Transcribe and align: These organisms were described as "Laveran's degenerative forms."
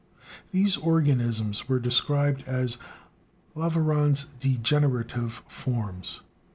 These 0.51 0.77
organisms 0.77 1.69
were 1.69 1.77
described 1.79 2.41
as 2.47 2.79
"Laveran's 3.55 4.23
degenerative 4.39 5.43
forms." 5.47 6.21